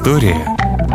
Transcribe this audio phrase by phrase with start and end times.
[0.00, 0.46] История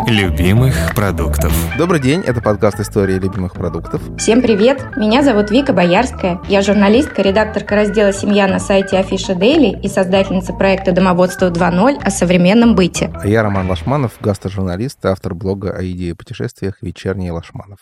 [0.07, 1.53] любимых продуктов.
[1.77, 4.01] Добрый день, это подкаст «История любимых продуктов».
[4.17, 6.41] Всем привет, меня зовут Вика Боярская.
[6.47, 12.09] Я журналистка, редакторка раздела «Семья» на сайте Афиша Дейли и создательница проекта «Домоводство 2.0» о
[12.09, 13.13] современном быте.
[13.13, 17.77] А я Роман Лашманов, гастрожурналист, автор блога о идее путешествиях «Вечерний Лашманов».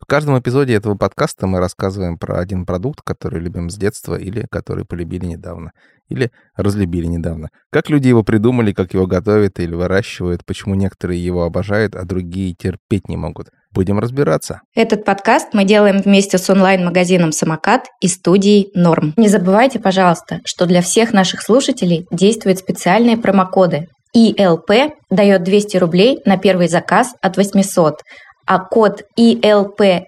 [0.00, 4.46] В каждом эпизоде этого подкаста мы рассказываем про один продукт, который любим с детства или
[4.50, 5.72] который полюбили недавно.
[6.08, 7.48] Или разлюбили недавно.
[7.70, 12.54] Как люди его придумали, как его готовят или выращивают, почему некоторые его обожают, а другие
[12.54, 13.48] терпеть не могут.
[13.70, 14.60] Будем разбираться.
[14.74, 19.14] Этот подкаст мы делаем вместе с онлайн-магазином «Самокат» и студией «Норм».
[19.16, 23.88] Не забывайте, пожалуйста, что для всех наших слушателей действуют специальные промокоды.
[24.12, 24.70] ИЛП
[25.10, 28.02] дает 200 рублей на первый заказ от 800,
[28.46, 30.06] а код ИЛПСМКТ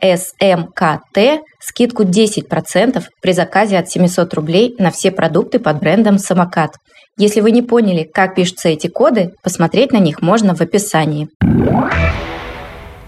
[1.61, 6.77] скидку 10% при заказе от 700 рублей на все продукты под брендом «Самокат».
[7.19, 11.29] Если вы не поняли, как пишутся эти коды, посмотреть на них можно в описании.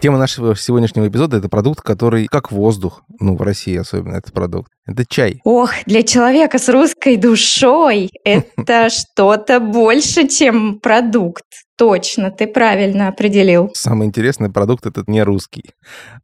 [0.00, 4.70] Тема нашего сегодняшнего эпизода— это продукт, который как воздух, ну, в России особенно этот продукт.
[4.86, 5.40] Это чай.
[5.44, 11.42] Ох, для человека с русской душой это что-то больше, чем продукт.
[11.78, 13.70] Точно, ты правильно определил.
[13.72, 15.70] Самый интересный продукт этот не русский.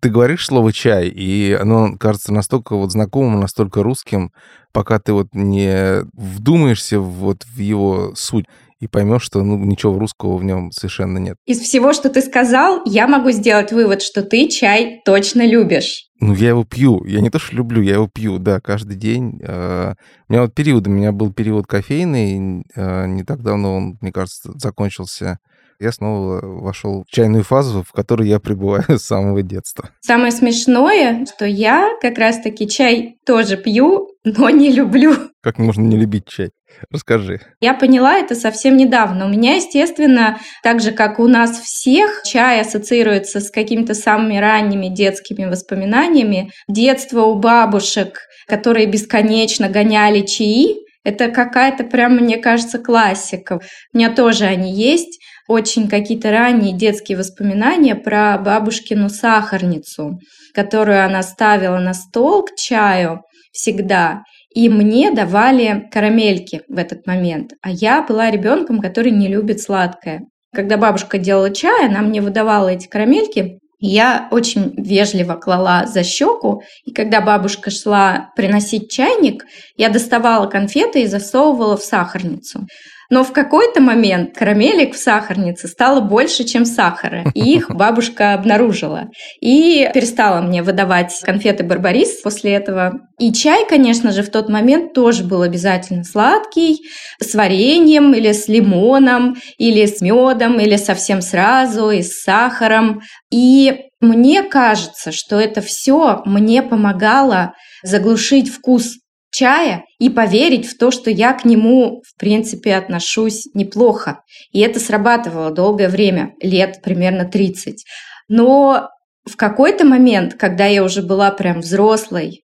[0.01, 4.33] Ты говоришь слово чай, и оно кажется настолько вот знакомым, настолько русским,
[4.73, 8.47] пока ты вот не вдумаешься вот в его суть
[8.85, 11.37] и поймешь, что ну, ничего русского в нем совершенно нет.
[11.47, 16.11] Из всего, что ты сказал, я могу сделать вывод, что ты чай точно любишь.
[16.21, 17.03] Ну, я его пью.
[17.07, 19.41] Я не то, что люблю, я его пью, да, каждый день.
[19.43, 19.95] А,
[20.29, 24.13] у меня вот период, у меня был период кофейный, а, не так давно он, мне
[24.13, 25.39] кажется, закончился.
[25.81, 29.91] Я снова вошел в чайную фазу, в которой я пребываю с самого детства.
[30.01, 35.15] Самое смешное, что я как раз-таки чай тоже пью, но не люблю.
[35.43, 36.51] Как можно не любить чай?
[36.91, 37.41] Расскажи.
[37.61, 39.27] Я поняла это совсем недавно.
[39.27, 44.89] У меня, естественно, так же, как у нас всех, чай ассоциируется с какими-то самыми ранними
[44.89, 46.51] детскими воспоминаниями.
[46.69, 53.61] Детство у бабушек, которые бесконечно гоняли чаи, это какая-то прям, мне кажется, классика.
[53.93, 55.21] У меня тоже они есть.
[55.47, 60.19] Очень какие-то ранние детские воспоминания про бабушкину сахарницу,
[60.55, 63.23] которую она ставила на стол к чаю
[63.53, 64.23] всегда.
[64.55, 67.53] И мне давали карамельки в этот момент.
[67.61, 70.23] А я была ребенком, который не любит сладкое.
[70.55, 73.59] Когда бабушка делала чай, она мне выдавала эти карамельки.
[73.81, 79.45] Я очень вежливо клала за щеку, и когда бабушка шла приносить чайник,
[79.77, 82.67] я доставала конфеты и засовывала в сахарницу.
[83.11, 87.25] Но в какой-то момент карамелек в сахарнице стало больше, чем сахара.
[87.35, 89.09] И их бабушка обнаружила.
[89.41, 92.95] И перестала мне выдавать конфеты Барбарис после этого.
[93.19, 96.81] И чай, конечно же, в тот момент тоже был обязательно сладкий,
[97.21, 103.03] с вареньем или с лимоном, или с медом, или совсем сразу, и с сахаром.
[103.31, 108.97] И мне кажется, что это все мне помогало заглушить вкус
[109.35, 114.23] чая и поверить в то, что я к нему, в принципе, отношусь неплохо.
[114.53, 117.85] И это срабатывало долгое время, лет примерно 30.
[118.29, 118.89] Но
[119.25, 122.43] в какой-то момент, когда я уже была прям взрослой,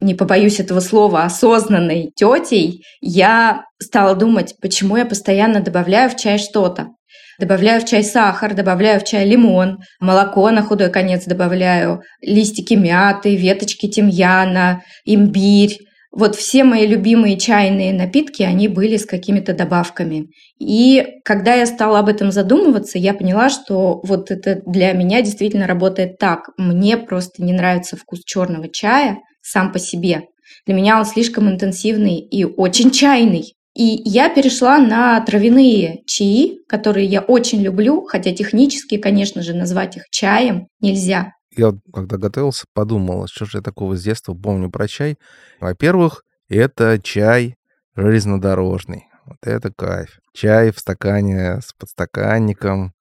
[0.00, 6.38] не побоюсь этого слова, осознанной тетей, я стала думать, почему я постоянно добавляю в чай
[6.38, 6.88] что-то.
[7.38, 13.34] Добавляю в чай сахар, добавляю в чай лимон, молоко на худой конец добавляю, листики мяты,
[13.34, 15.78] веточки тимьяна, имбирь,
[16.14, 20.28] вот все мои любимые чайные напитки, они были с какими-то добавками.
[20.60, 25.66] И когда я стала об этом задумываться, я поняла, что вот это для меня действительно
[25.66, 26.50] работает так.
[26.56, 30.22] Мне просто не нравится вкус черного чая сам по себе.
[30.66, 33.54] Для меня он слишком интенсивный и очень чайный.
[33.76, 39.96] И я перешла на травяные чаи, которые я очень люблю, хотя технически, конечно же, назвать
[39.96, 44.88] их чаем нельзя я когда готовился, подумал, что же я такого с детства помню про
[44.88, 45.18] чай.
[45.60, 47.56] Во-первых, это чай
[47.96, 49.06] железнодорожный.
[49.26, 50.20] Вот это кайф.
[50.32, 52.92] Чай в стакане с подстаканником,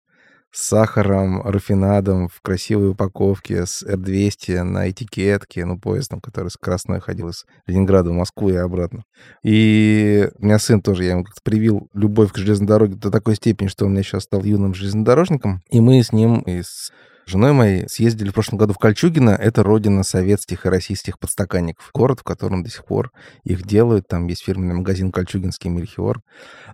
[0.54, 7.02] с сахаром, рафинадом в красивой упаковке, с R200 на этикетке, ну, поездом, который с Красной
[7.02, 9.04] ходил из Ленинграда в Москву и обратно.
[9.44, 13.36] И у меня сын тоже, я ему как-то привил любовь к железной дороге до такой
[13.36, 15.64] степени, что он меня сейчас стал юным железнодорожником.
[15.72, 16.92] И мы с ним из
[17.26, 19.32] женой моей съездили в прошлом году в Кольчугино.
[19.32, 21.90] Это родина советских и российских подстаканников.
[21.94, 23.12] Город, в котором до сих пор
[23.44, 24.08] их делают.
[24.08, 26.22] Там есть фирменный магазин «Кольчугинский Мельхиор».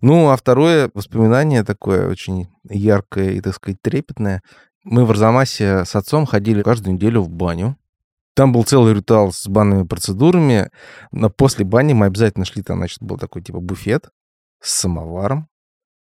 [0.01, 4.41] Ну, а второе воспоминание такое очень яркое и, так сказать, трепетное.
[4.83, 7.77] Мы в Арзамасе с отцом ходили каждую неделю в баню.
[8.33, 10.69] Там был целый ритуал с банными процедурами.
[11.11, 14.09] Но после бани мы обязательно шли, там, значит, был такой типа буфет
[14.61, 15.48] с самоваром.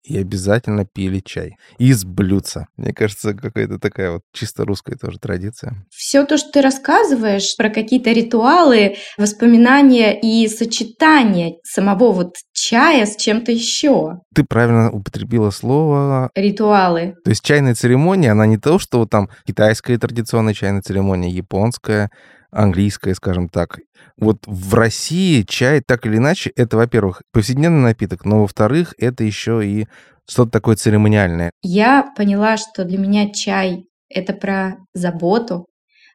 [0.09, 1.55] И обязательно пили чай.
[1.77, 2.67] Из блюдца.
[2.77, 5.85] Мне кажется, какая-то такая вот чисто русская тоже традиция.
[5.91, 13.15] Все то, что ты рассказываешь про какие-то ритуалы, воспоминания и сочетание самого вот чая с
[13.15, 14.19] чем-то еще.
[14.33, 16.31] Ты правильно употребила слово...
[16.35, 17.13] Ритуалы.
[17.23, 22.09] То есть чайная церемония, она не то, что вот там китайская традиционная чайная церемония, японская,
[22.51, 23.79] английская, скажем так.
[24.17, 29.65] Вот в России чай так или иначе, это, во-первых, повседневный напиток, но, во-вторых, это еще
[29.65, 29.87] и
[30.27, 31.51] что-то такое церемониальное.
[31.61, 35.67] Я поняла, что для меня чай— это про заботу.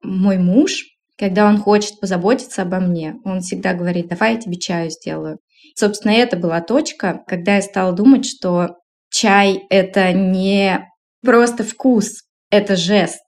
[0.02, 0.84] Мой муж,
[1.18, 5.38] когда он хочет позаботиться обо мне, он всегда говорит, давай я тебе чаю сделаю.
[5.76, 8.76] Собственно, это была точка, когда я стала думать, что
[9.10, 10.86] чай— это не
[11.22, 13.22] просто вкус, это жест.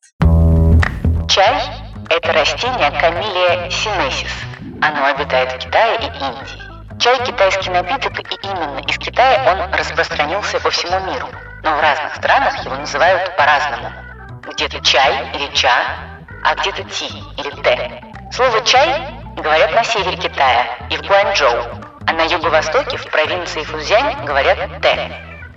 [1.29, 1.62] Чай–
[2.08, 4.32] это растение камелия синесис.
[4.82, 7.00] Оно обитает в Китае и Индии.
[7.00, 11.29] Чай– китайский напиток, и именно из Китая он распространился по всему миру.
[11.62, 13.93] Но в разных странах его называют по-разному.
[14.49, 15.73] Где-то чай или ча,
[16.43, 17.06] а где-то ти
[17.37, 18.03] или те.
[18.32, 21.64] Слово «чай» говорят на севере Китая и в Гуанчжоу,
[22.06, 25.12] а на юго-востоке, в провинции Фузянь, говорят «те».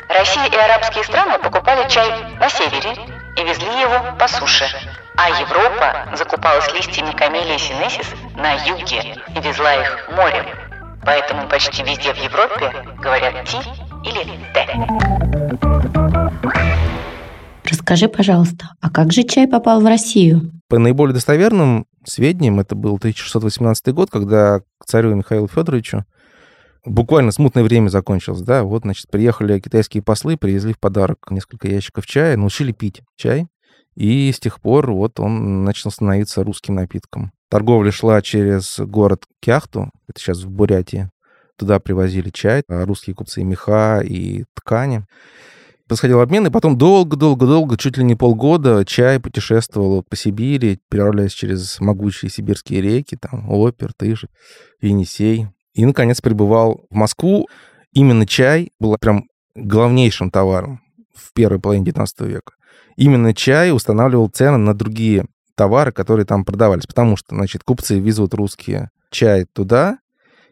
[0.10, 2.10] Россия и арабские страны покупали чай
[2.40, 2.96] на севере
[3.38, 4.68] и везли его по суше,
[5.16, 10.46] а Европа закупалась листьями камелии синесис на юге и везла их морем.
[11.06, 12.72] Поэтому почти везде в Европе
[13.02, 13.58] говорят «ти»
[14.04, 14.68] или «те».
[17.70, 20.52] Расскажи, пожалуйста, а как же чай попал в Россию?
[20.68, 26.06] По наиболее достоверным сведениям, это был 1618 год, когда к царю Михаилу Федоровичу
[26.86, 32.06] буквально смутное время закончилось, да, вот, значит, приехали китайские послы, привезли в подарок несколько ящиков
[32.06, 33.48] чая, научили пить чай,
[33.96, 37.32] и с тех пор вот он начал становиться русским напитком.
[37.50, 41.10] Торговля шла через город Кяхту, это сейчас в Бурятии.
[41.58, 45.06] Туда привозили чай, а русские купцы меха и ткани.
[45.90, 51.80] Происходил обмен, и потом долго-долго-долго, чуть ли не полгода, чай путешествовал по Сибири, переправляясь через
[51.80, 54.26] могучие сибирские реки, там, Опер, Тыш,
[54.82, 55.48] Енисей.
[55.74, 57.48] И, наконец, прибывал в Москву.
[57.92, 59.26] Именно чай был прям
[59.56, 60.80] главнейшим товаром
[61.16, 62.54] в первой половине 19 века.
[63.00, 65.26] Именно чай устанавливал цены на другие
[65.56, 70.00] товары, которые там продавались, потому что, значит, купцы везут русские чай туда,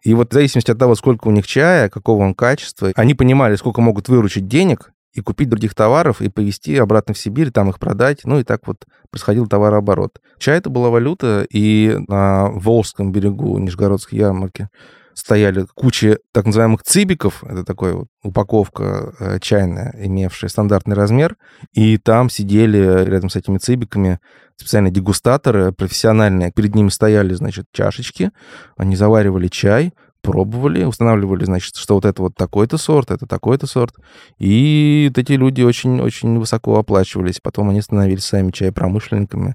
[0.02, 3.58] и вот в зависимости от того, сколько у них чая, какого он качества, они понимали,
[3.58, 7.80] сколько могут выручить денег и купить других товаров, и повезти обратно в Сибирь, там их
[7.80, 8.22] продать.
[8.24, 10.22] Ну и так вот происходил товарооборот.
[10.40, 14.70] Чай это была валюта, и на Волжском берегу Нижегородской ярмарки
[15.18, 21.38] стояли куча так называемых цибиков, это такая вот упаковка э, чайная, имевшая стандартный размер,
[21.74, 24.20] и там сидели рядом с этими цибиками
[24.58, 28.30] специальные дегустаторы профессиональные, перед ними стояли, значит, чашечки,
[28.78, 33.96] они заваривали чай, пробовали, устанавливали, значит, что вот это вот такой-то сорт, это такой-то сорт.
[34.38, 37.40] И вот эти люди очень-очень высоко оплачивались.
[37.42, 39.54] Потом они становились сами чай-промышленниками.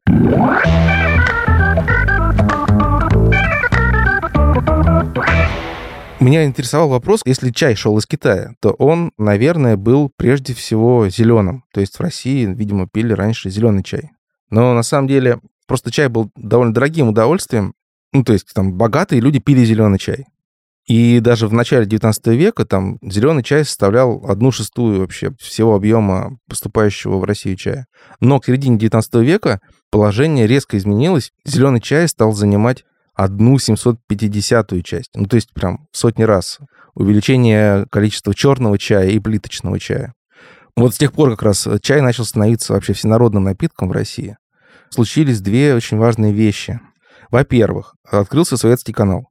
[6.23, 11.65] Меня интересовал вопрос, если чай шел из Китая, то он, наверное, был прежде всего зеленым.
[11.75, 14.13] То есть в России, видимо, пили раньше зеленый чай.
[14.49, 17.75] Но на самом деле просто чай был довольно дорогим удовольствием.
[18.13, 20.27] Ну, то есть там богатые люди пили зеленый чай.
[20.87, 26.39] И даже в начале 19 века там зеленый чай составлял одну шестую вообще всего объема
[26.49, 27.87] поступающего в Россию чая.
[28.20, 31.32] Но к середине 19 века положение резко изменилось.
[31.44, 35.11] Зеленый чай стал занимать одну 750-ю часть.
[35.15, 36.59] Ну, то есть прям сотни раз
[36.95, 40.15] увеличение количества черного чая и плиточного чая.
[40.77, 44.37] Вот с тех пор как раз чай начал становиться вообще всенародным напитком в России.
[44.91, 46.81] Случились две очень важные вещи.
[47.31, 49.29] Во-первых, открылся Советский канал.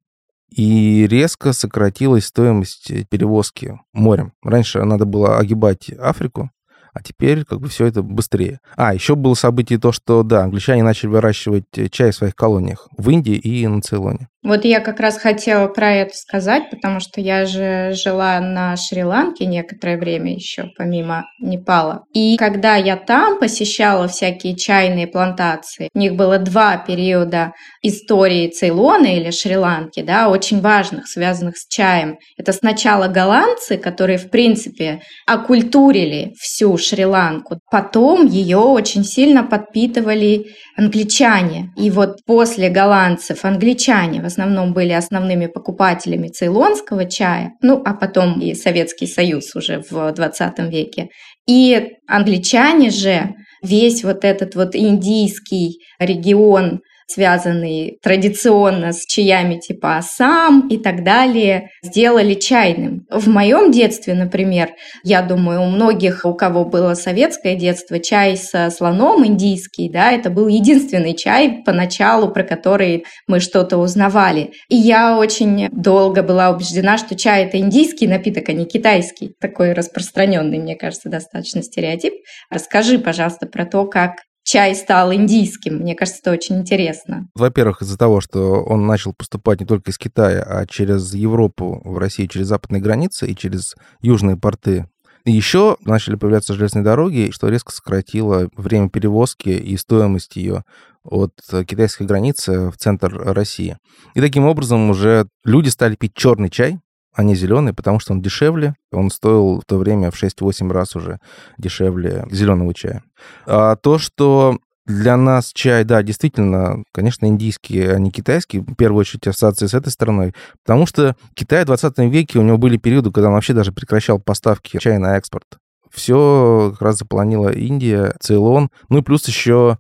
[0.50, 4.34] И резко сократилась стоимость перевозки морем.
[4.44, 6.52] Раньше надо было огибать Африку,
[6.94, 8.60] а теперь как бы все это быстрее.
[8.76, 13.10] А, еще было событие то, что, да, англичане начали выращивать чай в своих колониях в
[13.10, 14.28] Индии и на Цейлоне.
[14.44, 19.46] Вот я как раз хотела про это сказать, потому что я же жила на Шри-Ланке
[19.46, 22.06] некоторое время еще, помимо Непала.
[22.14, 29.16] И когда я там посещала всякие чайные плантации, у них было два периода истории Цейлона
[29.16, 32.18] или Шри-Ланки, да, очень важных, связанных с чаем.
[32.36, 37.60] Это сначала голландцы, которые, в принципе, окультурили всю Шри-Ланку.
[37.70, 41.72] Потом ее очень сильно подпитывали англичане.
[41.78, 48.54] И вот после голландцев англичане основном были основными покупателями цейлонского чая, ну а потом и
[48.54, 51.10] Советский Союз уже в 20 веке.
[51.48, 60.68] И англичане же весь вот этот вот индийский регион связанный традиционно с чаями типа Ассам
[60.70, 63.06] и так далее, сделали чайным.
[63.10, 64.72] В моем детстве, например,
[65.04, 70.30] я думаю, у многих, у кого было советское детство, чай со слоном индийский, да, это
[70.30, 74.52] был единственный чай поначалу, про который мы что-то узнавали.
[74.70, 79.34] И я очень долго была убеждена, что чай это индийский напиток, а не китайский.
[79.40, 82.14] Такой распространенный, мне кажется, достаточно стереотип.
[82.50, 85.78] Расскажи, пожалуйста, про то, как чай стал индийским.
[85.78, 87.28] Мне кажется, это очень интересно.
[87.36, 91.98] Во-первых, из-за того, что он начал поступать не только из Китая, а через Европу в
[91.98, 94.88] Россию, через западные границы и через южные порты.
[95.24, 100.64] И еще начали появляться железные дороги, что резко сократило время перевозки и стоимость ее
[101.04, 101.34] от
[101.68, 103.78] китайской границы в центр России.
[104.16, 106.80] И таким образом уже люди стали пить черный чай,
[107.18, 108.76] не зеленый, потому что он дешевле.
[108.92, 111.20] Он стоил в то время в 6-8 раз уже
[111.58, 113.04] дешевле зеленого чая.
[113.46, 119.02] А то, что для нас чай, да, действительно, конечно, индийский, а не китайский, в первую
[119.02, 123.12] очередь ассоциации с этой стороной, потому что Китай в 20 веке, у него были периоды,
[123.12, 125.46] когда он вообще даже прекращал поставки чая на экспорт.
[125.92, 129.78] Все как раз заполонила Индия, Цейлон, ну и плюс еще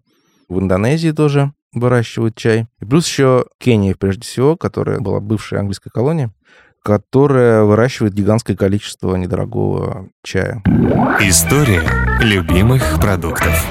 [0.50, 2.67] в Индонезии тоже выращивают чай.
[2.81, 6.29] И плюс еще Кения, прежде всего, которая была бывшей английской колонией
[6.83, 10.63] которая выращивает гигантское количество недорогого чая.
[11.19, 11.83] История
[12.19, 13.65] любимых продуктов.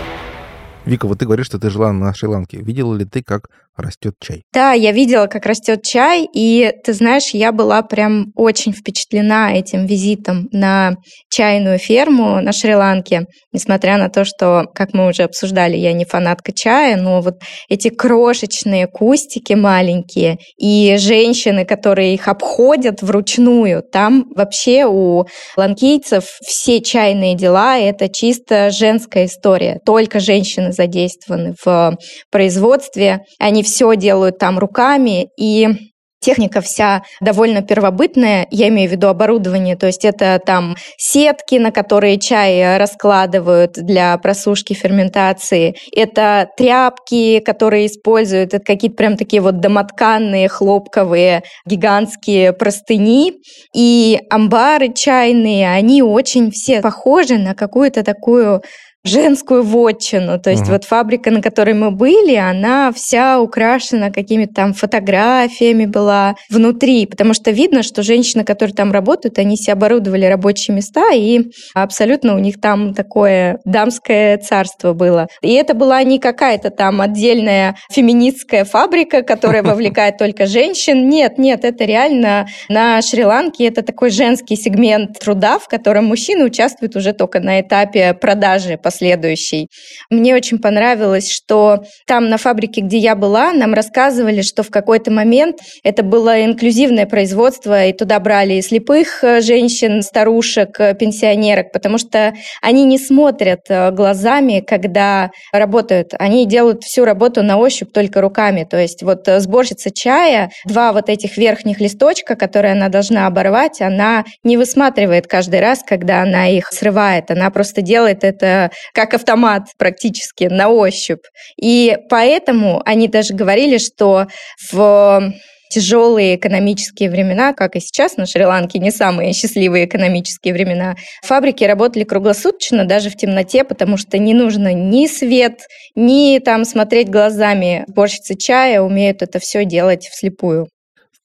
[0.85, 2.59] Вика, вот ты говоришь, что ты жила на Шри-Ланке.
[2.59, 4.43] Видела ли ты, как растет чай?
[4.53, 9.87] Да, я видела, как растет чай, и ты знаешь, я была прям очень впечатлена этим
[9.87, 10.97] визитом на
[11.31, 16.53] чайную ферму на Шри-Ланке, несмотря на то, что, как мы уже обсуждали, я не фанатка
[16.53, 17.37] чая, но вот
[17.69, 25.25] эти крошечные кустики маленькие и женщины, которые их обходят вручную, там вообще у
[25.57, 31.97] ланкийцев все чайные дела— это чисто женская история, только женщины задействованы в
[32.31, 39.09] производстве, они все делают там руками, и Техника вся довольно первобытная, я имею в виду
[39.09, 47.41] оборудование, то есть это там сетки, на которые чай раскладывают для просушки, ферментации, это тряпки,
[47.41, 53.37] которые используют, это какие-то прям такие вот домотканные, хлопковые, гигантские простыни,
[53.75, 58.63] и амбары чайные, они очень все похожи на какую-то такую
[59.05, 60.39] женскую вотчину.
[60.39, 60.73] То есть угу.
[60.73, 67.33] вот фабрика, на которой мы были, она вся украшена какими-то там фотографиями была внутри, потому
[67.33, 72.39] что видно, что женщины, которые там работают, они себе оборудовали рабочие места, и абсолютно у
[72.39, 75.29] них там такое дамское царство было.
[75.41, 81.09] И это была не какая-то там отдельная феминистская фабрика, которая вовлекает только женщин.
[81.09, 86.97] Нет, нет, это реально на Шри-Ланке это такой женский сегмент труда, в котором мужчины участвуют
[86.97, 89.69] уже только на этапе продажи последующий.
[90.11, 95.13] Мне очень понравилось, что там на фабрике, где я была, нам рассказывали, что в какой-то
[95.13, 101.71] момент это было инклюзивное производство, и туда брали и слепых э, женщин, старушек, э, пенсионерок,
[101.73, 106.15] потому что они не смотрят э, глазами, когда работают.
[106.19, 108.67] Они делают всю работу на ощупь только руками.
[108.69, 114.25] То есть вот сборщица чая, два вот этих верхних листочка, которые она должна оборвать, она
[114.43, 117.31] не высматривает каждый раз, когда она их срывает.
[117.31, 121.25] Она просто делает это как автомат практически на ощупь.
[121.61, 124.27] И поэтому они даже говорили, что
[124.73, 125.33] в
[125.71, 132.05] тяжелые экономические времена, как и сейчас на Шри-Ланке, не самые счастливые экономические времена, фабрики работали
[132.05, 135.61] круглосуточно, даже в темноте, потому что не нужно ни свет,
[135.95, 137.85] ни там смотреть глазами.
[137.87, 140.69] Борщицы чая умеют это все делать вслепую.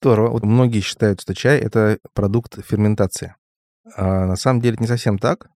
[0.00, 0.30] Здорово.
[0.30, 3.34] Вот многие считают, что чай— это продукт ферментации.
[3.96, 5.48] А на самом деле это не совсем так.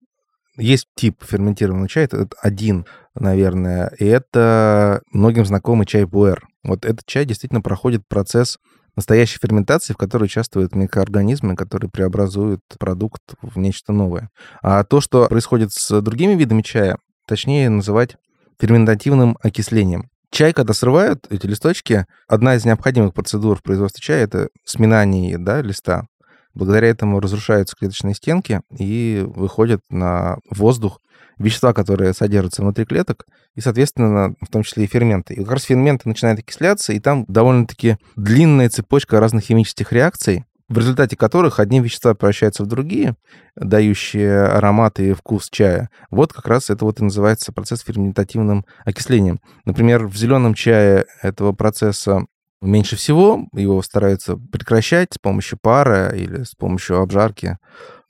[0.57, 6.45] Есть тип ферментированного чая, это один, наверное, и это многим знакомый чай пуэр.
[6.63, 8.57] Вот этот чай действительно проходит процесс
[8.95, 14.29] настоящей ферментации, в которой участвуют микроорганизмы, которые преобразуют продукт в нечто новое.
[14.61, 18.17] А то, что происходит с другими видами чая, точнее называть
[18.59, 20.09] ферментативным окислением.
[20.31, 25.61] Чай, когда срывают эти листочки, одна из необходимых процедур в производстве чая— это сминание да,
[25.61, 26.05] листа.
[26.53, 30.99] Благодаря этому разрушаются клеточные стенки и выходят на воздух
[31.37, 35.33] вещества, которые содержатся внутри клеток, и, соответственно, в том числе и ферменты.
[35.33, 40.77] И как раз ферменты начинают окисляться, и там довольно-таки длинная цепочка разных химических реакций, в
[40.77, 43.15] результате которых одни вещества превращаются в другие,
[43.55, 45.89] дающие аромат и вкус чая.
[46.09, 49.41] Вот как раз это вот и называется процесс ферментативным окислением.
[49.65, 52.25] Например, в зеленом чае этого процесса
[52.61, 57.57] Меньше всего его стараются прекращать с помощью пара или с помощью обжарки.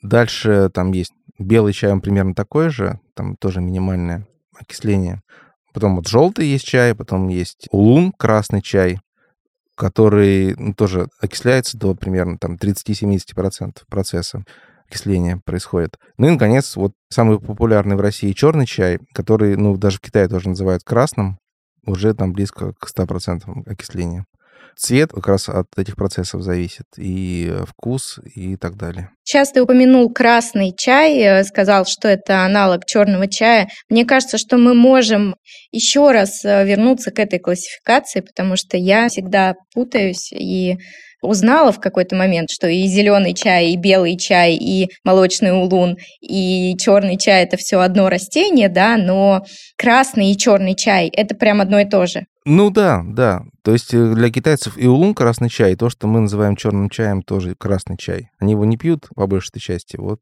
[0.02, 4.28] Дальше там есть белый чай, он примерно такой же, там тоже минимальное
[4.60, 5.22] окисление.
[5.74, 9.00] Потом вот желтый есть чай, потом есть улун, красный чай,
[9.76, 14.44] который ну, тоже окисляется до примерно там 30-70% процесса
[14.88, 15.98] окисления происходит.
[16.18, 20.28] Ну и, наконец, вот самый популярный в России черный чай, который, ну, даже в Китае
[20.28, 21.38] тоже называют красным,
[21.86, 24.26] уже там близко к 100% окисления.
[24.76, 29.10] Цвет как раз от этих процессов зависит, и э, вкус, и так далее.
[29.24, 33.70] Сейчас ты упомянул красный чай, э, сказал, что это аналог черного чая.
[33.90, 35.36] Мне кажется, что мы можем
[35.72, 40.78] еще раз э, вернуться к этой классификации, потому что я всегда путаюсь и
[41.22, 46.76] узнала в какой-то момент, что и зеленый чай, и белый чай, и молочный улун, и
[46.80, 49.46] черный чай это все одно растение, да, но
[49.78, 52.26] красный и черный чай это прям одно и то же.
[52.46, 53.44] Ну да, да.
[53.64, 57.22] То есть э, для китайцев и улун красный чай, то, что мы называем черным чаем,
[57.22, 58.30] тоже красный чай.
[58.40, 59.98] Они его не пьют по большей части.
[59.98, 60.20] Вот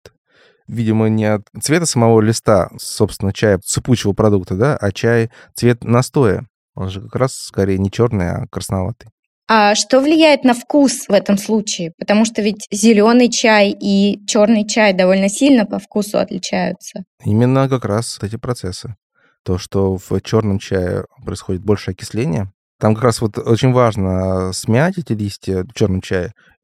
[0.70, 6.46] видимо, не от цвета самого листа, собственно, чая, цепучего продукта, да, а чай цвет настоя.
[6.76, 9.10] Он же как раз скорее не черный, а красноватый.
[9.52, 11.94] А что влияет на вкус в этом случае?
[11.98, 17.04] Потому что ведь зеленый чай и черный чай довольно сильно по вкусу отличаются.
[17.26, 18.96] Именно как раз эти процессы.
[19.44, 22.54] То, что в черном чае происходит больше окисления.
[22.80, 26.02] Там как раз вот очень важно смять эти листья в черном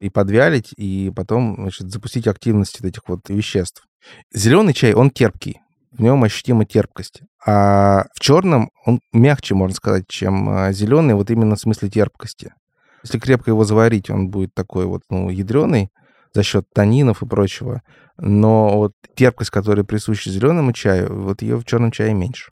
[0.00, 3.84] и подвялить, и потом значит, запустить активность этих вот веществ.
[4.32, 7.20] Зеленый чай, он терпкий, в нем ощутима терпкость.
[7.46, 12.54] А в черном он мягче, можно сказать, чем а, зеленый, вот именно в смысле терпкости.
[13.02, 15.90] Если крепко его заварить, он будет такой вот, ну, ядреный
[16.32, 17.82] за счет танинов и прочего.
[18.18, 22.48] Но вот терпкость, которая присуща зеленому чаю, вот ее в черном чае меньше.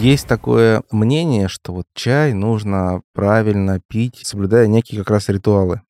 [0.00, 5.82] Есть такое мнение, что вот чай нужно правильно пить, соблюдая некие как раз ритуалы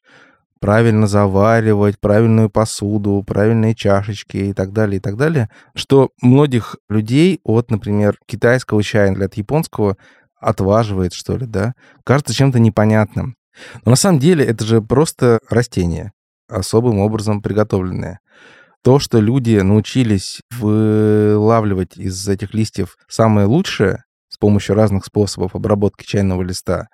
[0.60, 7.40] правильно заваривать, правильную посуду, правильные чашечки и так далее, и так далее, что многих людей
[7.44, 9.96] от, например, китайского чая или от японского
[10.40, 13.36] отваживает, что ли, да, кажется чем-то непонятным.
[13.84, 16.12] Но на самом деле это же просто растение,
[16.48, 18.20] особым образом приготовленное.
[18.88, 26.06] То, что люди научились вылавливать из этих листьев самое лучшее с помощью разных способов обработки
[26.06, 26.88] чайного листа,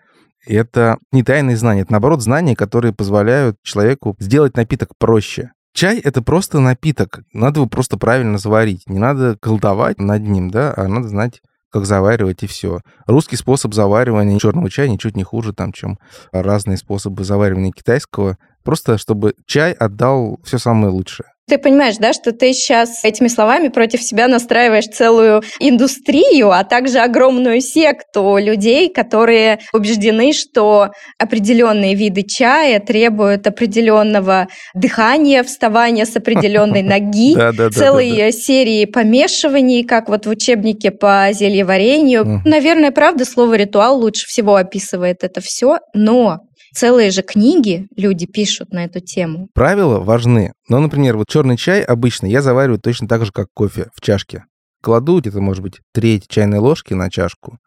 [0.45, 5.53] это не тайные знания, это, наоборот, знания, которые позволяют человеку сделать напиток проще.
[5.73, 8.83] Чай— это просто напиток, надо его просто правильно заварить.
[8.89, 12.81] Не надо колдовать над ним, да, а надо знать, как заваривать и все.
[13.07, 16.01] Русский способ заваривания черного чая ничуть не хуже, там, чем
[16.33, 18.37] разные способы заваривания китайского.
[18.65, 21.29] Просто чтобы чай отдал все самое лучшее.
[21.47, 27.01] Ты понимаешь, да, что ты сейчас этими словами против себя настраиваешь целую индустрию, а также
[27.01, 36.83] огромную секту людей, которые убеждены, что определенные виды чая требуют определенного дыхания, вставания с определенной
[36.83, 37.35] ноги,
[37.71, 42.41] целой серии помешиваний, как вот в учебнике по зельеварению.
[42.47, 46.41] Наверное, правда, слово ритуал лучше всего описывает это все, но
[46.75, 49.49] Целые же книги люди пишут на эту тему.
[49.55, 50.53] Правила важны.
[50.69, 54.45] Но, например, вот черный чай обычно я завариваю точно так же, как кофе в чашке.
[54.83, 57.59] Кладу где-то, может быть, треть чайной ложки на чашку,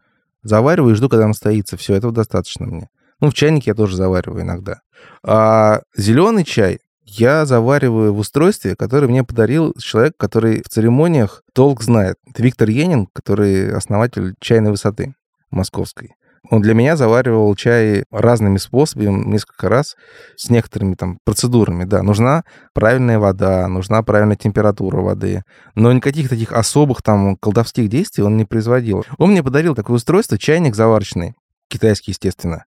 [0.44, 1.78] завариваю и жду, когда он стоится.
[1.78, 2.90] Все, этого достаточно мне.
[3.22, 4.82] Ну, в чайнике я тоже завариваю иногда.
[5.24, 11.82] А зеленый чай я завариваю в устройстве, которое мне подарил человек, который в церемониях толк
[11.82, 12.18] знает.
[12.30, 15.16] Это Виктор Енин, который основатель чайной высоты
[15.50, 16.16] московской.
[16.50, 19.96] Он для меня заваривал чай разными способами, несколько раз,
[20.36, 22.04] с некоторыми там процедурами, да.
[22.04, 25.44] Нужна правильная вода, нужна правильная температура воды,
[25.76, 29.06] но никаких таких особых там колдовских действий он не производил.
[29.18, 31.34] Он мне подарил такое устройство, чайник заварочный,
[31.70, 32.64] китайский, естественно.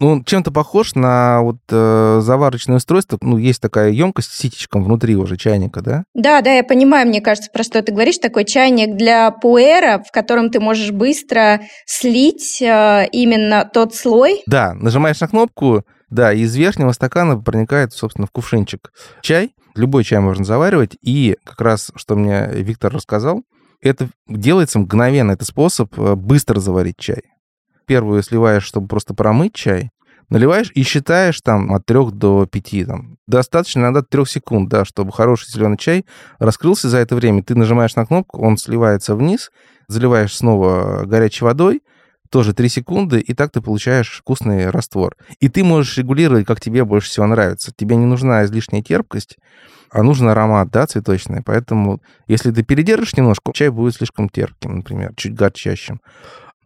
[0.00, 3.18] Ну, он чем-то похож на вот э, заварочное устройство.
[3.20, 6.04] Ну, есть такая емкость с ситечком внутри уже чайника, да?
[6.14, 8.16] Да, да, я понимаю, мне кажется, про что ты говоришь.
[8.16, 14.42] Такой чайник для пуэра, в котором ты можешь быстро слить э, именно тот слой.
[14.46, 19.54] Да, нажимаешь на кнопку, да, из верхнего стакана проникает, собственно, в кувшинчик чай.
[19.74, 20.96] Любой чай можно заваривать.
[21.02, 23.42] И как раз, что мне Виктор рассказал,
[23.82, 25.32] это делается мгновенно.
[25.32, 27.22] Это способ э, быстро заварить чай
[27.90, 29.90] первую сливаешь, чтобы просто промыть чай,
[30.28, 32.86] наливаешь и считаешь там от 3 до 5.
[32.86, 33.16] Там.
[33.26, 36.06] Достаточно иногда 3 секунд, да, чтобы хороший зеленый чай
[36.38, 37.42] раскрылся за это время.
[37.42, 39.50] Ты нажимаешь на кнопку, он сливается вниз,
[39.88, 41.82] заливаешь снова горячей водой,
[42.28, 45.16] тоже 3 секунды, и так ты получаешь вкусный раствор.
[45.40, 47.72] И ты можешь регулировать, как тебе больше всего нравится.
[47.76, 49.36] Тебе не нужна излишняя терпкость,
[49.90, 51.42] а нужен аромат, да, цветочный.
[51.44, 56.00] Поэтому, если ты передержишь немножко, чай будет слишком терпким, например, чуть горчащим.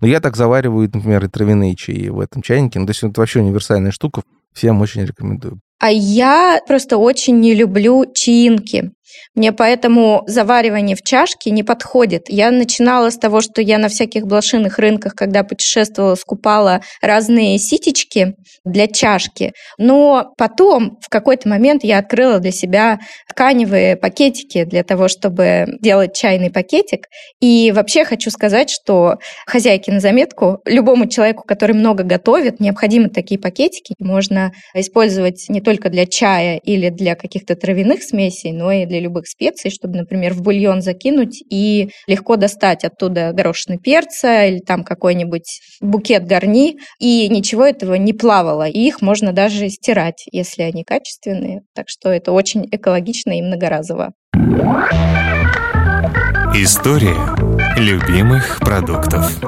[0.00, 2.78] Но я так завариваю, например, и травяные чаи в этом чайнике.
[2.78, 4.22] Ну, то есть это вообще универсальная штука.
[4.52, 5.60] Всем очень рекомендую.
[5.84, 8.92] А я просто очень не люблю чаинки.
[9.34, 12.28] Мне поэтому заваривание в чашке не подходит.
[12.28, 18.34] Я начинала с того, что я на всяких блошиных рынках, когда путешествовала, скупала разные ситечки
[18.64, 19.52] для чашки.
[19.76, 26.14] Но потом в какой-то момент я открыла для себя тканевые пакетики для того, чтобы делать
[26.14, 27.08] чайный пакетик.
[27.40, 29.16] И вообще хочу сказать, что
[29.46, 33.94] хозяйки на заметку, любому человеку, который много готовит, необходимы такие пакетики.
[33.98, 39.26] Можно использовать не только для чая или для каких-то травяных смесей, но и для любых
[39.26, 45.60] специй, чтобы, например, в бульон закинуть и легко достать оттуда горошины перца или там какой-нибудь
[45.80, 48.68] букет гарни, и ничего этого не плавало.
[48.68, 51.62] И их можно даже стирать, если они качественные.
[51.74, 54.12] Так что это очень экологично и многоразово.
[56.54, 57.16] История
[57.76, 59.40] любимых продуктов.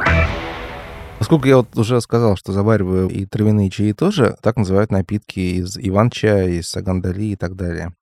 [1.26, 5.76] Поскольку я вот уже сказал, что завариваю и травяные чаи тоже, так называют напитки из
[5.76, 7.94] иван-чая, из сагандали и так далее.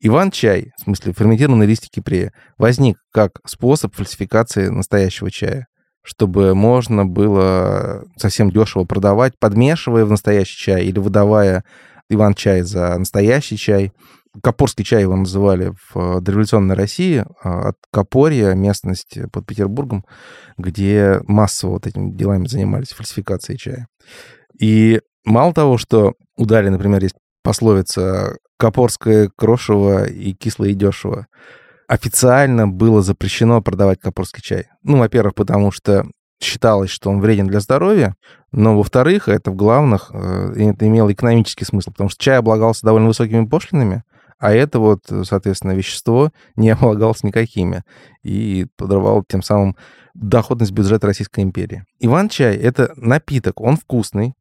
[0.00, 5.66] Иван-чай, в смысле ферментированные листики кипрея, возник как способ фальсификации настоящего чая,
[6.02, 11.64] чтобы можно было совсем дешево продавать, подмешивая в настоящий чай или выдавая
[12.08, 13.92] Иван-чай за настоящий чай.
[14.42, 20.04] Копорский чай его называли в дореволюционной России, а, от Копорья, местности под Петербургом,
[20.56, 23.88] где массово вот этими делами занимались, фальсификацией чая.
[24.58, 31.26] И мало того, что у Дали, например, есть пословица «Копорское крошево и кислое и дешево»,
[31.88, 34.68] официально было запрещено продавать копорский чай.
[34.84, 36.06] Ну, во-первых, потому что
[36.40, 38.14] считалось, что он вреден для здоровья,
[38.52, 43.08] но, во-вторых, это в главных, э, это имело экономический смысл, потому что чай облагался довольно
[43.08, 44.04] высокими пошлинами,
[44.40, 47.84] а это вот, соответственно, вещество не облагалось никакими
[48.22, 49.76] и подрывало тем самым
[50.14, 51.84] доходность бюджета Российской империи.
[52.00, 54.34] Иван-чай— это напиток, он вкусный,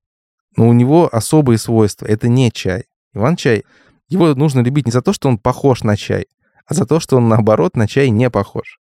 [0.56, 2.06] но у него особые свойства.
[2.06, 2.86] Это не чай.
[3.14, 3.66] Иван-чай,
[4.08, 6.28] его нужно любить не за то, что он похож на чай,
[6.66, 8.80] а за то, что он, наоборот, на чай не похож.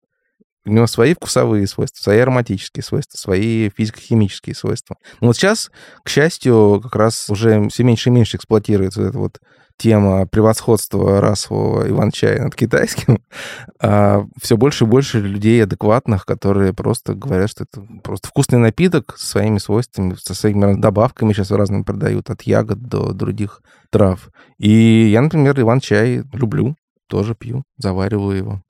[0.64, 4.96] У него свои вкусовые свойства, свои ароматические свойства, свои физико-химические свойства.
[5.20, 5.70] Но вот сейчас,
[6.02, 9.38] к счастью, как раз уже все меньше и меньше эксплуатируется эта вот
[9.78, 13.22] тема превосходства расового иван-чая над китайским.
[13.80, 19.14] А все больше и больше людей адекватных, которые просто говорят, что это просто вкусный напиток
[19.16, 24.30] со своими свойствами, со своими добавками сейчас разными продают, от ягод до других трав.
[24.58, 26.74] И я, например, иван-чай люблю
[27.08, 28.62] тоже пью, завариваю его.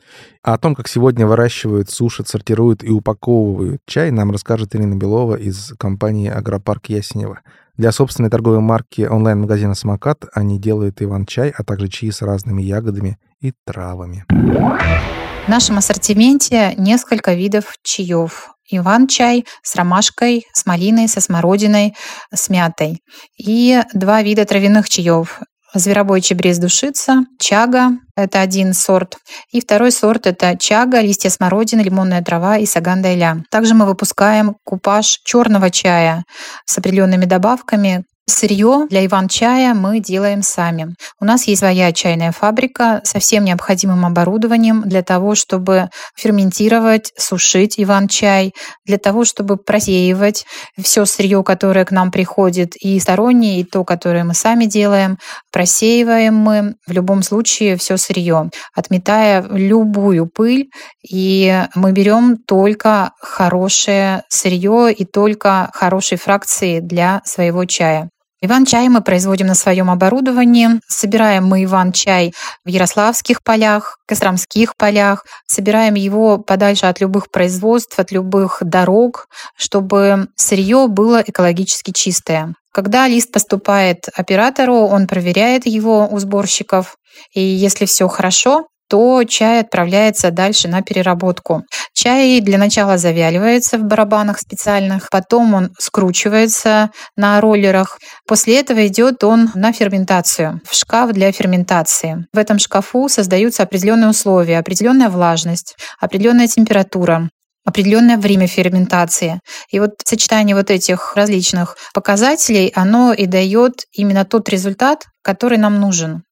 [0.43, 5.35] А о том, как сегодня выращивают, сушат, сортируют и упаковывают чай, нам расскажет Ирина Белова
[5.35, 7.41] из компании «Агропарк Ясенева».
[7.77, 13.19] Для собственной торговой марки онлайн-магазина «Самокат» они делают иван-чай, а также чаи с разными ягодами
[13.41, 14.25] и травами.
[14.29, 18.51] В нашем ассортименте несколько видов чаев.
[18.71, 21.95] Иван-чай с ромашкой, с малиной, со смородиной,
[22.35, 23.01] с мятой.
[23.39, 25.41] И два вида травяных чаев.
[25.75, 29.19] Зверобой чебрец душица, чага– это один сорт.
[29.53, 33.45] И второй сорт– это чага, листья смородины, лимонная трава и саган дайля.
[33.51, 36.25] Также мы выпускаем купаж черного чая
[36.65, 40.95] с определенными добавками, Сырье для иван-чая мы делаем сами.
[41.19, 47.81] У нас есть своя чайная фабрика со всем необходимым оборудованием для того, чтобы ферментировать, сушить
[47.81, 48.53] иван-чай,
[48.85, 50.45] для того, чтобы просеивать
[50.79, 55.17] все сырье, которое к нам приходит, и стороннее, и то, которое мы сами делаем.
[55.51, 60.69] Просеиваем мы в любом случае все сырье, отметая любую пыль,
[61.03, 68.11] и мы берем только хорошее сырье и только хорошие фракции для своего чая.
[68.41, 70.81] Иван-чай мы производим на своем оборудовании.
[70.87, 72.33] Собираем мы Иван-чай
[72.65, 75.25] в Ярославских полях, Костромских полях.
[75.47, 82.55] Собираем его подальше от любых производств, от любых дорог, чтобы сырье было экологически чистое.
[82.73, 86.97] Когда лист поступает оператору, он проверяет его у сборщиков.
[87.33, 91.65] И если все хорошо, то чай отправляется дальше на переработку.
[91.95, 97.99] Чай для начала завяливается в барабанах специальных, потом он скручивается на роллерах.
[98.27, 102.27] После этого идет он на ферментацию, в шкаф для ферментации.
[102.33, 107.29] В этом шкафу создаются определенные условия, определенная влажность, определенная температура
[107.69, 109.41] определенное время ферментации.
[109.71, 115.79] И вот сочетание вот этих различных показателей, оно и дает именно тот результат, который нам
[115.79, 116.23] нужен.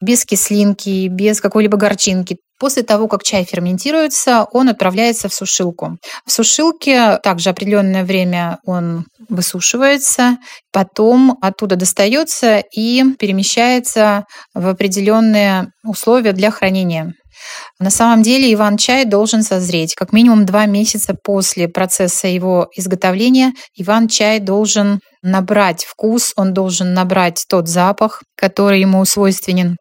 [0.00, 2.36] Без кислинки, без какой-либо горчинки.
[2.60, 5.98] После того, как чай ферментируется, он отправляется в сушилку.
[6.24, 10.38] В сушилке также определенное время он высушивается,
[10.72, 17.14] потом оттуда достается и перемещается в определенные условия для хранения.
[17.78, 19.94] На самом деле иван-чай должен созреть.
[19.94, 27.44] Как минимум два месяца после процесса его изготовления иван-чай должен набрать вкус, он должен набрать
[27.48, 29.76] тот запах, который ему свойственен.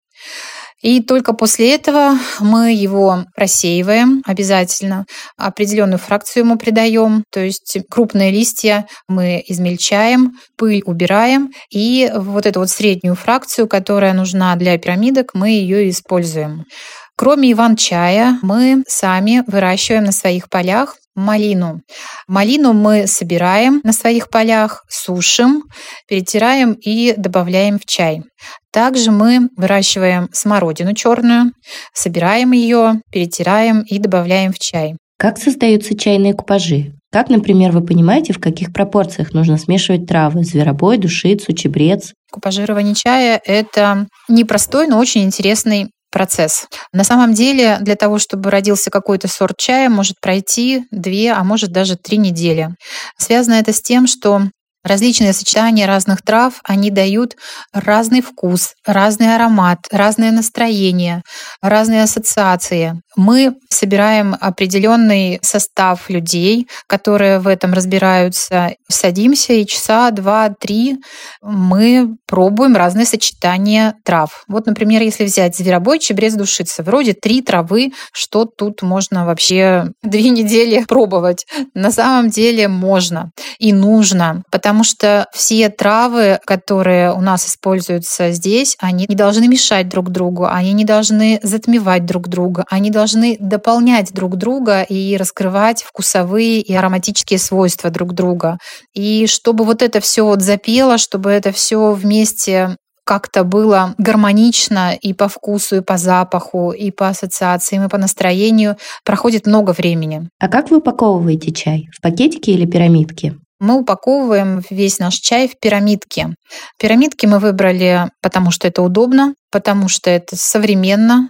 [0.84, 5.06] И только после этого мы его просеиваем обязательно,
[5.38, 12.60] определенную фракцию ему придаем, то есть крупные листья мы измельчаем, пыль убираем, и вот эту
[12.60, 16.66] вот среднюю фракцию, которая нужна для пирамидок, мы ее используем.
[17.15, 21.82] Кроме иван-чая, мы сами выращиваем на своих полях малину.
[22.28, 25.63] Малину мы собираем на своих полях, сушим,
[26.08, 28.23] перетираем и добавляем в чай.
[28.71, 31.52] Также мы выращиваем смородину черную,
[31.93, 34.95] собираем ее, перетираем и добавляем в чай.
[35.17, 36.93] Как создаются чайные купажи?
[37.12, 42.12] Как, например, вы понимаете, в каких пропорциях нужно смешивать травы– зверобой, душицу, чебрец?
[42.32, 46.67] Купажирование чая– это непростой, но очень интересный процесс.
[46.93, 51.71] На самом деле, для того, чтобы родился какой-то сорт чая, может пройти две, а может
[51.71, 52.69] даже три недели.
[53.17, 54.43] Связано это с тем, что
[54.84, 57.36] Различные сочетания разных трав, они дают
[57.72, 61.24] разный вкус, разный аромат, разное настроение,
[61.62, 63.02] разные ассоциации.
[63.15, 70.98] Мы собираем определенный состав людей, которые в этом разбираются, садимся и часа два-три
[71.41, 74.43] мы пробуем разные сочетания трав.
[74.48, 80.30] Вот, например, если взять зверобой, чебрец, душица, вроде три травы, что тут можно вообще две
[80.30, 81.46] недели пробовать?
[81.74, 88.32] На самом деле можно и нужно, потому потому что все травы, которые у нас используются
[88.32, 93.38] здесь, они не должны мешать друг другу, они не должны затмевать друг друга, они должны
[93.40, 98.58] дополнять друг друга и раскрывать вкусовые и ароматические свойства друг друга.
[98.96, 105.14] И чтобы вот это все вот запело, чтобы это все вместе как-то было гармонично и
[105.14, 110.30] по вкусу, и по запаху, и по ассоциациям, и по настроению, проходит много времени.
[110.40, 111.90] А как вы упаковываете чай?
[111.96, 113.36] В пакетике или пирамидке?
[113.63, 116.36] Мы упаковываем весь наш чай в пирамидки.
[116.78, 121.30] Пирамидки мы выбрали, потому что это удобно, потому что это современно,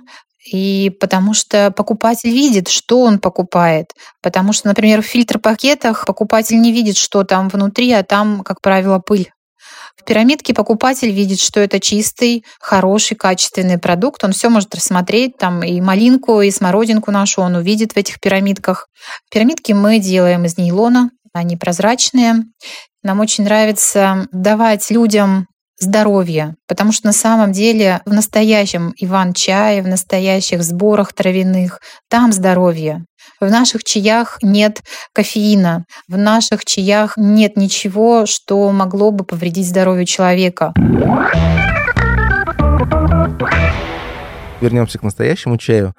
[0.51, 3.93] и потому что покупатель видит, что он покупает.
[4.21, 8.97] Потому что, например, в фильтр-пакетах покупатель не видит, что там внутри, а там, как правило,
[8.97, 9.29] пыль.
[9.95, 14.23] В пирамидке покупатель видит, что это чистый, хороший, качественный продукт.
[14.23, 18.87] Он все может рассмотреть, там и малинку, и смородинку нашу он увидит в этих пирамидках.
[19.31, 22.45] Пирамидки мы делаем из нейлона, они прозрачные.
[23.01, 25.47] Нам очень нравится давать людям
[25.79, 33.05] здоровье, потому что на самом деле в настоящем иван-чае, в настоящих сборах травяных, там здоровье.
[33.39, 34.81] В наших чаях нет
[35.13, 40.73] кофеина, в наших чаях нет ничего, что могло бы повредить здоровью человека.
[44.61, 45.93] Вернемся к настоящему чаю.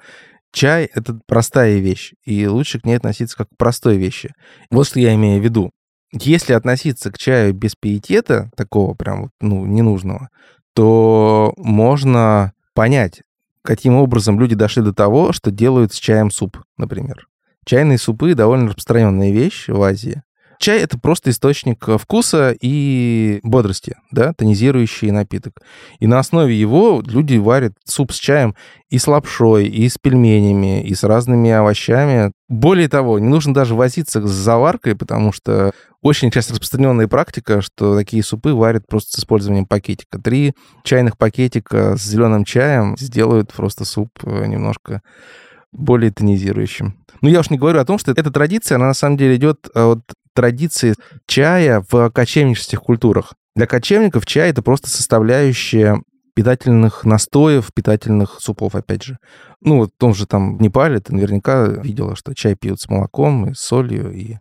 [0.55, 4.33] Чай— это простая вещь, и лучше к ней относиться как к простой вещи.
[4.71, 5.71] Вот что я имею в виду.
[6.13, 10.29] Если относиться к чаю без пиетета, такого прям ну, ненужного,
[10.73, 13.21] то можно понять,
[13.63, 17.27] каким образом люди дошли до того, что делают с чаем суп, например.
[17.65, 20.23] Чайные супы— довольно распространенная вещь в Азии.
[20.59, 25.61] Чай— это просто источник э, вкуса и бодрости, да, тонизирующий напиток.
[25.99, 28.55] И на основе его люди варят суп с чаем
[28.89, 32.31] и с лапшой, и с пельменями, и с разными овощами.
[32.47, 37.95] Более того, не нужно даже возиться с заваркой, потому что очень часто распространенная практика, что
[37.95, 40.19] такие супы варят просто с использованием пакетика.
[40.21, 45.01] Три чайных пакетика с зеленым чаем сделают просто суп э, немножко
[45.75, 46.95] более тонизирующим.
[47.21, 49.69] Ну, я уж не говорю о том, что эта традиция, она на самом деле идет
[49.73, 50.01] э, от
[50.33, 50.95] традиции
[51.27, 53.33] чая в кочевнических культурах.
[53.55, 56.01] Для кочевников чай— это просто составляющая
[56.35, 59.17] питательных настоев, питательных супов, опять же.
[59.61, 63.49] Ну, вот в том же там Непале ты наверняка видела, что чай пьют с молоком,
[63.49, 64.35] и с солью, и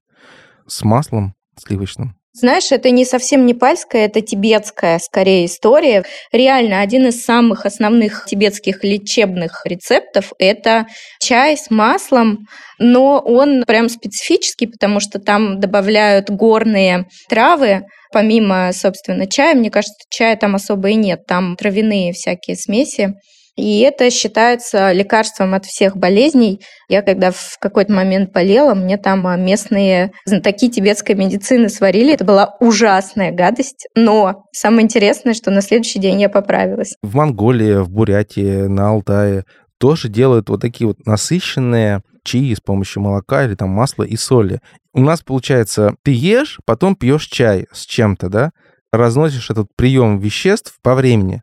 [0.66, 2.16] с маслом сливочным.
[2.36, 6.04] Знаешь, это не совсем непальская, это тибетская скорее история.
[6.32, 10.86] Реально, один из самых основных тибетских лечебных рецептов– это
[11.20, 12.48] чай с маслом,
[12.80, 19.54] но он прям специфический, потому что там добавляют горные травы, помимо, собственно, чая.
[19.54, 23.14] Мне кажется, чая там особо и нет, там травяные всякие смеси.
[23.56, 26.60] И это считается лекарством от всех болезней.
[26.88, 32.14] Я когда в какой-то момент болела, мне там а, местные знатоки тибетской медицины сварили.
[32.14, 33.86] Это была ужасная гадость.
[33.94, 36.94] Но самое интересное, что на следующий день я поправилась.
[37.02, 39.44] В Монголии, в Бурятии, на Алтае
[39.78, 44.60] тоже делают вот такие вот насыщенные чаи с помощью молока или там масла и соли.
[44.92, 48.50] У нас получается, ты ешь, потом пьешь чай с чем-то, да,
[48.92, 51.42] разносишь этот прием веществ по времени.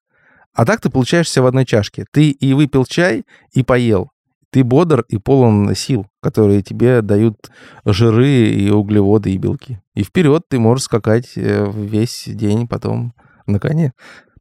[0.54, 2.06] А так ты получаешься в одной чашке.
[2.12, 4.10] Ты и выпил чай, и поел.
[4.52, 7.50] Ты бодр и полон сил, которые тебе дают
[7.86, 9.80] жиры и углеводы и белки.
[9.96, 13.14] И вперед ты можешь скакать э, весь день потом
[13.48, 13.94] на коне.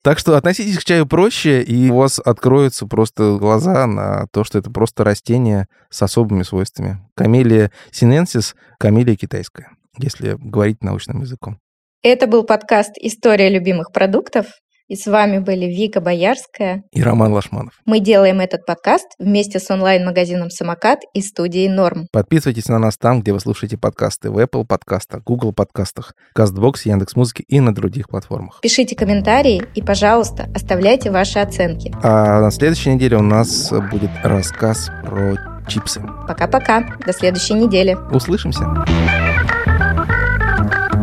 [0.02, 4.58] Так что относитесь к чаю проще, и у вас откроются просто глаза на то, что
[4.58, 6.98] это просто растение с особыми свойствами.
[7.14, 9.68] Камелия синенсис, камелия китайская,
[9.98, 11.58] если говорить научным языком.
[12.02, 14.46] Это был подкаст «История любимых продуктов».
[14.90, 17.74] И с вами были Вика Боярская и Роман Лашманов.
[17.86, 22.08] Мы делаем этот подкаст вместе с онлайн-магазином «Самокат» и студией «Норм».
[22.10, 24.32] Подписывайтесь на нас там, где вы слушаете подкасты.
[24.32, 28.58] В Apple подкастах, Google подкастах, CastBox, Яндекс.Музыке и на других платформах.
[28.62, 31.94] Пишите комментарии и, пожалуйста, оставляйте ваши оценки.
[32.02, 35.36] А на следующей неделе у нас будет рассказ про
[35.68, 36.02] чипсы.
[36.26, 36.96] Пока-пока.
[37.06, 37.96] До следующей недели.
[38.12, 38.64] Услышимся.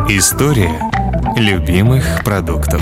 [0.10, 0.78] История
[1.38, 2.82] любимых продуктов.